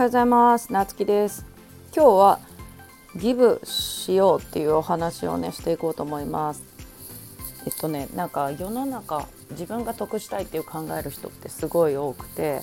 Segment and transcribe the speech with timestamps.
[0.00, 0.72] はようございます。
[0.72, 1.44] なつきです。
[1.94, 2.40] 今日は
[3.16, 6.62] ギブしようっていうお話をねしていこうと思います。
[7.66, 12.62] えっとねなんか世の中自分が得したいっていう考える人ってすごい多くて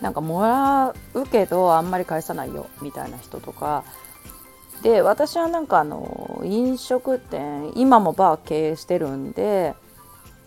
[0.00, 3.84] なんかもらうけどあんまり返さないよみたいな人とか。
[4.82, 9.76] で私はなんかあの飲食店今もバー経営してるんで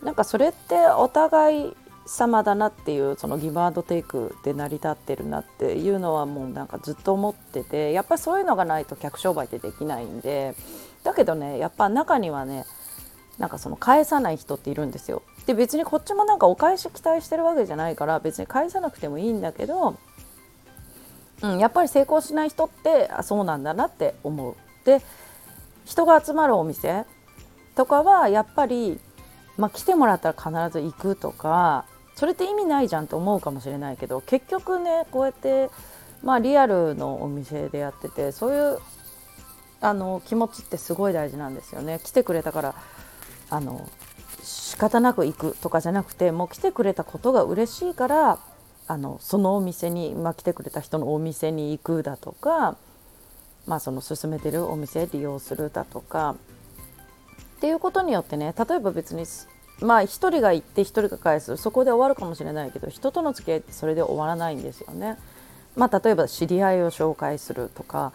[0.04, 1.74] なんかそれってお互い
[2.10, 10.56] 様だなっていうそのギブアンドテイクで成り立ってるなっていうのはもうなんかずっと思っててやっぱりそういうのがないと客商売ってできないんで
[11.04, 12.66] だけどねやっぱ中にはね
[13.38, 15.22] なんかその返さない人っているんですよ。
[15.46, 19.98] で別にこっちもなんかお返し期待してるわけじゃないから別に返さなくてもいいんだけど、
[21.42, 24.56] うん、やっぱり成功しない人ってあそうなんだなって思う。
[24.84, 25.02] で
[25.86, 27.06] 人が集まるお店
[27.76, 29.00] とかはやっぱり、
[29.58, 31.86] まあ、来てもらったら必ず行くとか
[32.20, 35.70] それって意味ないじゃんと思うかもしれないけど結局ねこうやって
[36.22, 38.80] まあリアルのお店でやっててそういう
[39.80, 42.02] あの気持ちってすごい大事なんですよね。
[42.04, 42.76] 来てくれたから
[43.50, 43.90] あの
[44.44, 48.40] 仕方なく行くとかじゃなくてもう来てくれたことが嬉しいから
[48.88, 52.76] あのそのお店に、まあ、来てくれた人のお店に行くだとか、
[53.66, 56.36] まあ、その勧めてるお店利用するだとか
[57.58, 59.26] っていうことによってね例えば別に
[59.82, 65.18] まあ1人が行って1人が返すそこで終わるかもしれないけど人との付き合いってそれで終わらないんですよね。
[65.76, 68.12] まあ、例えば知り合いを紹介するとか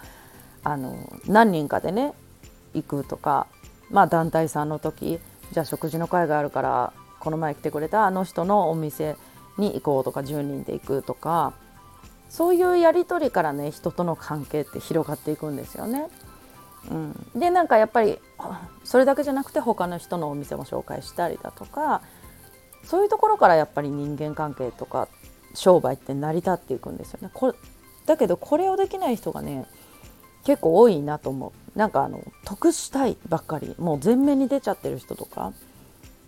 [0.65, 2.12] あの何人かでね
[2.75, 3.47] 行くとか、
[3.91, 5.19] まあ、団体さんの時
[5.53, 9.17] じゃあ食事の会があるからこの前来てくれたあの人のお店
[9.57, 11.55] に行こうとか10人で行くとか
[12.29, 16.09] そういうやり取りからね人との関係って広がっていくんですよね。
[16.90, 18.18] うん、でなんかやっぱり
[18.84, 22.02] それだけじゃなくて他の人のお店も紹介したりだとか
[22.84, 25.08] そういうところからやっぱり人間関係とか
[25.55, 27.30] 商売って成り立っていくんですよね。
[27.32, 27.55] こ
[28.06, 29.66] だけどこれをできない人がね
[30.44, 31.78] 結構多いなと思う。
[31.78, 35.52] なんかあの得したいばっかりもう前面に出ちゃってる人とか、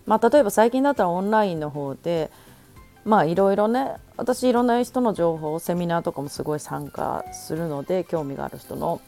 [0.05, 2.31] まあ、例えば最近だったらオンラインの方で
[3.05, 8.99] まあいろいろね私いろんな人の情報セミナーとかもすごい参加するので興味がある人の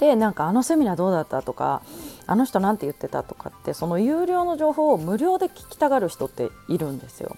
[0.00, 1.82] でなんかあのセミナーどうだったとか
[2.26, 7.36] あの人なんて言ってたとかってその有料の情報を無料で聞きたがる人っているんですよ。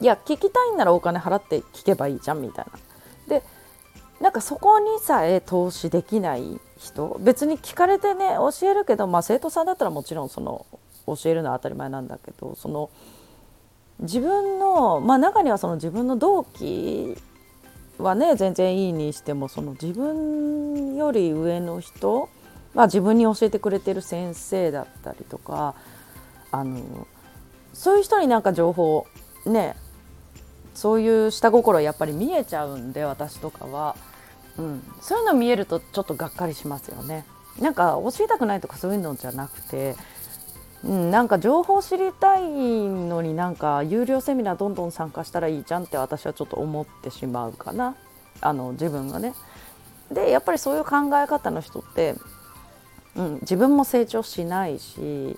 [0.00, 2.78] いや聞きたいんならお金払って聞けばいいじゃんみたいな。
[3.28, 3.42] で
[4.20, 10.64] なんかそこにさえ投資できない人別に聞かれてね教えるけど、まあ、生徒さんだったらもちろんその
[11.06, 12.88] 教えるのは当たり前なんだけどその
[14.00, 17.18] 自分の、まあ、中にはその自分の同期
[17.98, 22.28] はね全然いいにしてもその自分より上の人、
[22.74, 25.74] まあ、自分に教えてくれてる先生だったりとか
[26.50, 27.06] あの
[27.72, 29.06] そういう人になんか情報
[29.46, 29.76] ね
[30.74, 33.96] そういう下心やっぱり見えちゃうんで私とかは、
[34.58, 37.24] うん、そういうの見えるとちょっとがっかりしますよね。
[37.60, 39.96] なんか教えたくないとかそういうのじゃなくて
[40.84, 47.96] うん、なんか情報知りたいのになんか有料セミナーどんどん参加したらいいじゃんって私はちょっと思ってしまうかな
[48.40, 49.34] あの自分がね。
[50.10, 52.14] でやっぱりそういう考え方の人って、
[53.16, 55.36] うん、自分も成長しないし、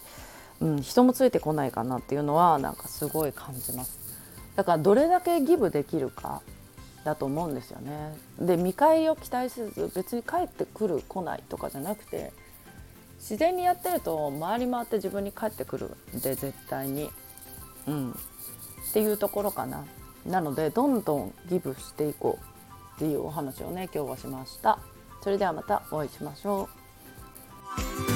[0.60, 3.98] うん、人もついてこないかなっていうのはなんかすごい感じます。
[4.56, 6.42] だからどれだけギブできるか
[7.04, 8.14] だと思うんですよね。
[8.38, 12.32] で見返りを期待せず別に帰ってくる来ないとかじゃなくて
[13.18, 17.10] 自然にやってると回り回って自分に返ってくるんで絶対に。
[17.86, 18.14] うん、っ
[18.92, 19.84] ていうところかな。
[20.26, 24.78] なのでどんどんギブしていこうっていうお話をね今日はしました。
[25.22, 26.68] それではまたお会いしましょ
[28.06, 28.07] う。